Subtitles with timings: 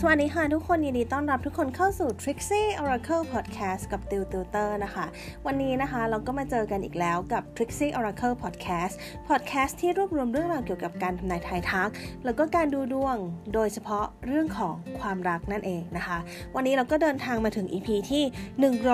[0.00, 5.06] สวัสดีค่ะทุกคนยินดีต้อนรับทุกคนเข้าสู่ Trixie Oracle Podcast กับติวติวเตอร์นะคะ
[5.46, 8.94] วันนี้นะคะเราก็มาเจอกันอีกแล้วกับ Trixie Oracle Podcast
[9.28, 11.90] Podcast ที่รวบรวมเรื่องราวเกี่ยวกับการทำนายทายทัก
[12.24, 13.16] แล้วก็การดูดวง
[13.54, 16.18] โดยเฉพาะเรื่องของความรักนั่นเองนะคะ
[16.54, 18.24] วันนี้เราก็เดินทางมาถึง EP ที่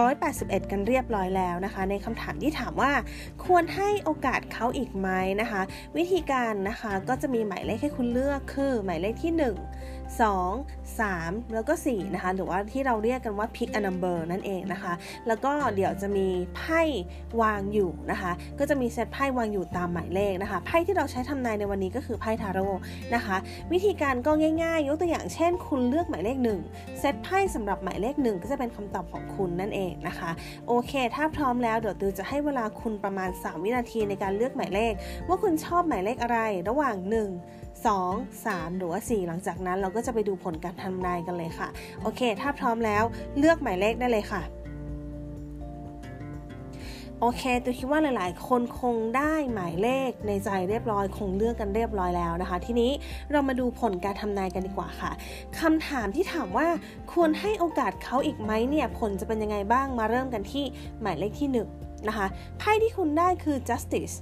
[0.00, 2.92] 181 กันเรียบร้อยแล้วนะคะ ในคำถามที่ถามว่า
[3.44, 5.08] ควรให้โอกาสเขาอีกไหม
[5.40, 5.62] นะคะ
[5.96, 14.92] วิธีการนะคะก็จะมีหมายเลขให้คุณเลือกคือหมายเลขที่ 1 2 3 แล้วก็ 4 นะคะ หรือว่าที่เราเรียกกันว่า pick a number นั่นเองนะคะ
[15.26, 16.26] แล้วก็เดี๋ยวจะมี
[16.56, 16.82] ไพ่
[17.40, 22.66] วางอยู่นะคะ ก็จะมีเซตไพ่วางอยู่ตามหมายเลขนะคะ ไพ่ที่เราใช้ทำนายในวันนี้ก็คือไพ่ทาโร่
[23.14, 23.36] นะคะ
[23.72, 30.30] วิธีการก็ง่ายๆ ยกตัวอย่างเช่น คุณเลือกหมายเลข 1 เซตไพ่สำหรับหมายเลข 1 ก็จะเป็นคำตอบของคุณนั่นเองนะคะ
[30.66, 34.92] โอเค ถ้าพร้อมแล้วเดี๋ยวตือจะให้เวลาคุณประมาณ 3 วินาทีในการเลือกหมายเลข
[35.28, 41.68] ว่าคุณชอบหมายเลขอะไรระหว่าง 1 2 3 หรือว่า 4 หลังจากนั้นเราก็จะไปดูผลการทำนายกันเลยค่ะ
[42.02, 43.02] โอเค ถ้าพร้อมแล้ว
[43.38, 44.42] เลือกหมายเลขได้เลยค่ะ
[47.20, 52.90] โอเค ตัวคิดว่าหลาย ๆ คนคงได้หมายเลขในใจเรียบร้อย คงเลือกกันเรียบร้อยแล้วนะคะ ทีนี้
[53.30, 55.10] เรามาดูผลการทำนายกันดีกว่าค่ะ
[55.60, 56.68] คำถามที่ถามว่า
[57.12, 60.64] ควรให้โอกาสเขาอีกไหมเนี่ย ผลจะเป็นยังไงบ้าง มาเริ่มกันที่
[61.00, 61.58] หมายเลขที่ 1น
[62.08, 62.26] นะคะ
[62.58, 64.14] ไพ่ที่คุณได้คือ justice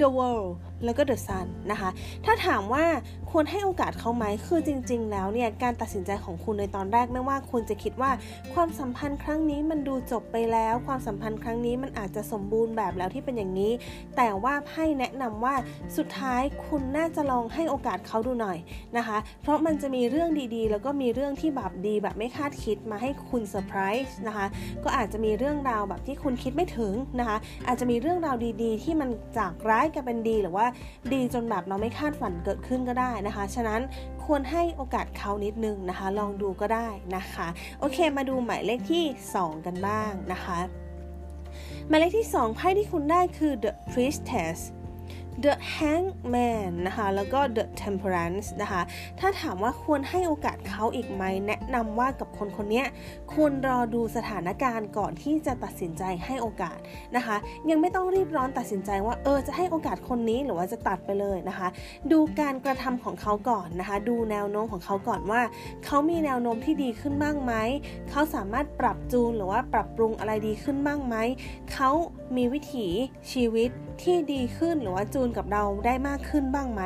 [0.00, 0.50] the world
[0.84, 1.90] แล้วก็ the sun นนะคะ
[2.24, 2.84] ถ้าถามว่า
[3.30, 8.10] ควรให้โอกาสเขาไหมคือจริง ๆ แล้วเนี่ยการตัดสินใจของคุณในตอนแรกไม่ว่าคุณจะคิดว่า
[8.54, 13.72] ความสัมพันธ์ครั้งนี้มันดูจบไปแล้ว ความสัมพันธ์ครั้งนี้มันอาจจะสมบูรณ์แบบแล้วที่เป็นอย่างนี้
[14.16, 15.54] แต่ว่าไพ่แนะนำว่า
[15.96, 18.58] สุดท้ายคุณน่าจะลองให้โอกาสเขาดูหน่อย
[18.96, 24.46] นะคะ เพราะมันจะมีเรื่องดีๆ แล้วก็มีเรื่องที่แบบดีแบบไม่คาดคิดมาให้คุณเซอร์ไพรส์นะคะ
[24.84, 30.65] ก็อาจจะมีเรื่องราวแบบที่คุณคิดไม่ถึงนะคะอาจจะมีเรื่องราวดีๆ ที่มันจากร้ายกลายเป็นดีหรือว่า
[31.12, 33.80] ดีจนแบบเราไม่คาดฝันเกิดขึ้นก็ได้นะคะ ฉะนั้น
[34.24, 37.46] ควรให้โอกาสเขานิดนึงนะคะ ลองดูก็ได้นะคะ
[37.80, 39.04] โอเคมาดูหมายเลขที่
[39.36, 40.58] 2 กันบ้างนะคะ
[41.88, 44.58] หมายเลขที่ 2 ไพ่ที่คุณได้คือ the priestess
[45.44, 48.82] The Hangman นะคะแล้วก็ The Temperance นะคะ
[49.20, 52.84] ถ้าถามว่าควรให้โอกาสเขาอีกไหมแนะนำว่ากับคนคนนี้
[53.32, 56.78] ควรรอดูสถานการณ์ก่อนที่จะตัดสินใจให้โอกาส
[57.16, 57.36] นะคะ
[57.70, 61.68] ยังไม่ต้องรีบร้อนตัดสินใจว่าเออจะให้โอกาสคนนี้หรือว่าจะตัดไปเลยนะคะ
[62.12, 65.42] ดูการกระทำของเขาก่อนนะคะ ดูแนวโน้มของเขาก่อนว่า
[65.84, 67.52] เขามีแนวโน้มที่ดีขึ้นบ้างไหม
[68.10, 71.16] เขาสามารถปรับจูนหรือว่าปรับปรุงอะไรดีขึ้นบ้างไหม
[71.72, 71.90] เขา
[72.36, 72.86] มีวิถี
[73.32, 73.70] ชีวิต
[74.02, 76.82] ที่ดีขึ้นหรือว่าจูนกับเราได้มากขึ้นบ้างไหม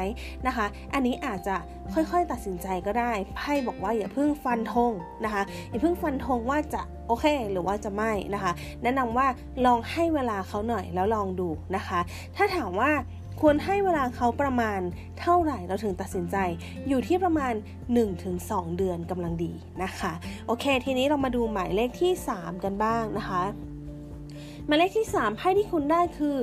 [0.47, 1.57] นะคะ อันนี้อาจจะ
[1.93, 4.93] ค่อยๆตัดสินใจก็ได้ไพ่บอกว่าอย่าเพิ่งฟันธง
[5.25, 9.27] นะคะอย่าเพิ่งฟันธงว่าจะโอเค หรือว่าจะไม่นะคะ แนะนำว่า
[9.67, 12.01] ลองให้เวลาเขาหน่อยแล้วลองดูนะคะ
[12.37, 12.93] ถ้าถามว่า
[13.41, 14.81] ควรให้เวลาเขาประมาณ
[15.21, 16.37] เท่าไหร่เราถึงตัดสินใจ
[16.89, 17.55] อยู่ที่ประมาณ
[18.17, 20.13] 1-2 เดือนกำลังดีนะคะ
[20.47, 23.43] โอเค ทีนี้เรามาดูหมายเลขที่ 3 กันบ้างนะคะ
[24.67, 26.37] หมายเลขที่ 3ไพ่ที่คุณได้คือ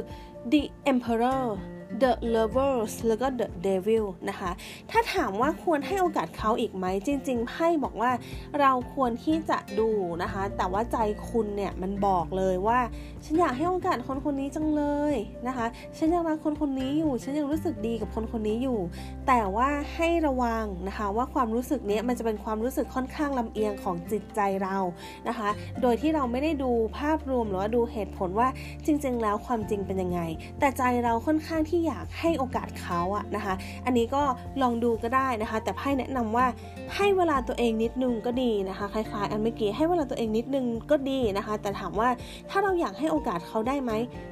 [0.50, 1.60] The Emperor
[2.02, 4.52] The Lovers แล้วก็ The Devil นะคะ
[4.92, 8.12] ถ้าถามว่าควรให้โอกาสเขาอีกไหม จริงๆไพ่บอกว่า
[8.60, 9.90] เราควรที่จะดู
[10.24, 10.98] นะคะ แต่ว่าใจ
[11.28, 12.80] คุณเนี่ยมันบอกเลยว่า
[13.26, 15.16] ฉันอยากให้โอกาสคนคนนี้จังเลย
[15.48, 15.66] นะคะ
[15.98, 18.80] ฉันยังรักคนคนนี้อยู่ ฉันยังรู้สึกดีกับคนคนนี้อยู่
[19.28, 24.78] แต่ว่าให้ระวังนะคะว่าความรู้สึกนี้มันจะเป็นความรู้สึกค่อนข้างลำเอียงของจิตใจเรา
[25.28, 25.50] นะคะ
[25.82, 28.48] โดยที่เราไม่ได้ดูภาพรวมหรือว่าดูเหตุผลว่า
[28.86, 30.20] จริง ๆ แล้วความจริงเป็นยังไง
[30.60, 33.54] แต่ใจเราค่อนข้างที่ที่อยากให้โอกาสเขาอะนะคะ
[33.86, 34.24] อันนี้ก็
[34.62, 36.46] ลองดูก็ได้นะคะ แต่ไพ่แนะนำว่า
[36.96, 42.10] ให้เวลาตัวเองนิดนึงก็ดีนะคะ คล้ายๆ อันเมื่อกี้ให้เวลาตัวเองนิดนึงก็ดีนะคะ แต่ถามว่า
[42.50, 43.92] ถ้าเราอยากให้โอกาสเขาได้ไหม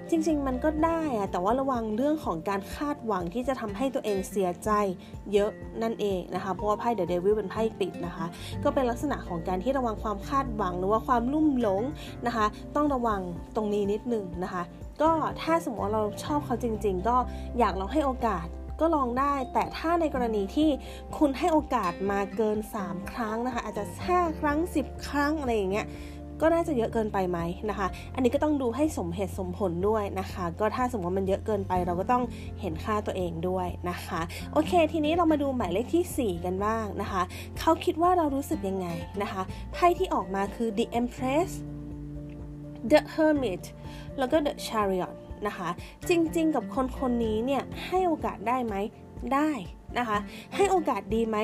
[0.10, 4.70] จริง ๆ มันก็ได้อะแต่ว่าระวังเรื่องของการคาดหวังที่จะทำให้ตัวเองเสียใจ
[5.34, 5.52] เยอะ
[5.84, 8.26] นั่นเองนะคะ เพราะว่าไพ่เดอะเดวิลเป็นไพ่ปิดนะคะ
[8.64, 11.82] ก็เป็นลักษณะของการที่ระวังความคาดหวังหรือว่าความลุ่มหลง
[12.28, 12.46] นะคะ
[12.76, 13.22] ต้องระวัง
[13.56, 14.64] ตรงนี้นิดนึงนะคะ
[15.02, 15.12] ก็
[15.42, 17.18] ถ้าสมมติว่าเราชอบเขาจริง ๆ ก็
[17.60, 18.46] อยากลองให้โอกาส
[18.82, 20.70] ก็ลองได้ แต่ถ้าในกรณีที่
[21.18, 25.88] คุณให้โอกาสมาเกิน 3 ครั้งนะคะ อาจจะ5ครั้ง 10 ครั้งอะไรอย่างเงี้ย
[26.42, 27.40] ก็น่าจะเยอะเกินไปไหม
[27.70, 32.24] นะคะ อันนี้ก็ต้องดูให้สมเหตุสมผลด้วยนะคะ ก็ถ้าสมมติว่ามันเยอะเกินไปเราก็ต้อง
[32.62, 34.22] เห็นค่าตัวเองด้วยนะคะ
[34.54, 37.22] โอเค ทีนี้เรามาดูหมายเลขที่ 4 กันบ้างนะคะ
[37.60, 38.88] เขาคิดว่าเรารู้สึกยังไง
[39.22, 39.42] นะคะ
[39.74, 41.50] ไพ่ที่ออกมาคือ the empress
[42.92, 43.64] the hermit
[44.18, 45.16] แล้วก็ the chariot
[45.48, 45.70] นะคะ
[46.10, 48.76] จริงๆ กับคนคนนี้เนี่ย ให้โอกาสได้ไหม
[49.34, 49.52] ได้
[49.98, 50.18] นะคะ
[50.56, 51.38] ให้โอกาสดีไหม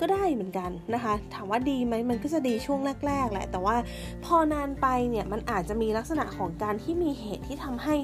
[0.00, 3.76] ก็ได้เหมือนกันนะคะ ถามว่าดีไหมมันก็จะดีช่วงแรก ๆ แหละ แต่ว่า
[4.24, 7.96] พอนานไปเนี่ยมันอาจจะมีลักษณะของการที่มีเหตุที่ทำให้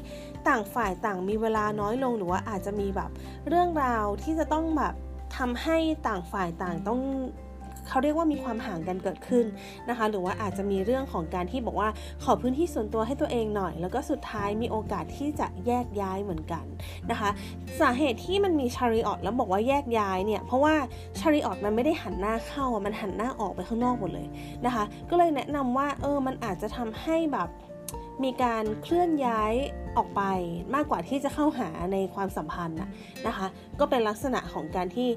[0.48, 3.10] ต่างฝ่ายต่างมีเวลาน้อยลง หรือว่าอาจจะมีแบบ
[3.48, 4.94] เรื่องราวที่จะต้องแบบ
[5.36, 5.76] ทำให้
[6.06, 7.00] ต่างฝ่ายต่างต้อง
[7.90, 9.46] เขาเรียกว่ามีความห่างกันเกิดขึ้น
[9.88, 11.88] นะคะ หรือว่าอาจจะมีเรื่องของการที่บอกว่า
[12.24, 16.64] ขอพื้นที่ส่วนตัวให้ตัวเองหน่อย แล้วก็สุดท้ายมีโอกาสที่จะแยกย้ายเหมือนกัน
[17.10, 17.30] นะคะ
[17.80, 20.74] สาเหตุที่มันมีชาริออตแล้วบอกว่าแยกย้ายเนี่ย เพราะว่า
[21.20, 24.26] ชาริออตมันไม่ได้หันหน้าเข้ามันหันหน้าออกไปข้างนอกหมดเลย
[24.66, 27.48] นะคะ ก็เลยแนะนำว่าเออมันอาจจะทำให้แบบ
[28.24, 29.52] มีการเคลื่อนย้าย
[29.96, 30.22] ออกไป
[30.74, 32.78] มากกว่าที่จะเข้าหาในความสัมพันธ์
[33.26, 33.46] นะคะ
[33.80, 35.08] ก็เป็นลักษณะของการที่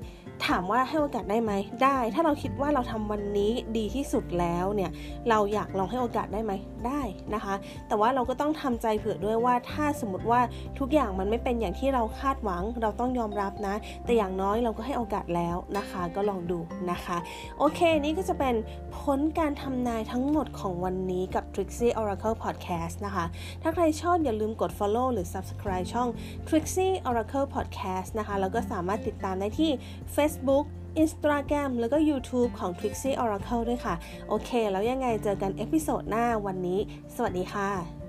[0.47, 1.51] ถามว่าให้โอกาสได้ไหม
[1.83, 4.91] ได้ ถ้าเราคิดว่าเราทำวันนี้ดีที่สุดแล้วเนี่ย
[5.29, 6.53] เราอยากลองให้โอกาสได้ไหม
[6.87, 7.01] ได้
[7.33, 7.55] นะคะ
[7.87, 10.41] แต่ว่าเราก็ต้องทำใจเผื่อด้วยว่าถ้าสมมติว่า
[10.79, 13.75] ทุกอย่างมันไม่เป็นอย่างที่เราคาดหวัง เราต้องยอมรับนะ
[14.05, 16.59] แต่อย่างน้อยเราก็ให้โอกาสแล้วนะคะ ก็ลองดู
[16.91, 17.17] นะคะ
[17.57, 18.55] โอเค นี่ก็จะเป็น
[18.97, 23.25] ผลการทำนายทั้งหมดของวันนี้กับ Trixie Oracle Podcast นะคะ
[23.61, 26.09] ถ้าใครชอบอย่าลืมกด follow หรือ subscribe ช่อง
[26.47, 29.71] Trixie Oracle Podcast นะคะ แล้วก็สามารถติดตามได้ที่
[30.15, 30.65] Facebook
[31.01, 33.95] Instagram แล้วก็ YouTube ของ Trixie Oracle ด้วยค่ะ
[34.29, 36.79] โอเค แล้วยังไงเจอกัน episode หน้าวันนี้
[37.15, 38.02] สวัสดีค่ะ